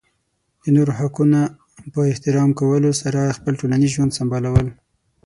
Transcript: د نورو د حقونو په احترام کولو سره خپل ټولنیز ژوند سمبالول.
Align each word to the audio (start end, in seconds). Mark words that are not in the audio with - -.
د 0.63 0.65
نورو 0.75 0.91
د 0.95 0.97
حقونو 0.99 1.41
په 1.93 1.99
احترام 2.11 2.49
کولو 2.59 2.89
سره 3.01 3.35
خپل 3.37 3.53
ټولنیز 3.59 3.89
ژوند 3.95 4.15
سمبالول. 4.19 4.67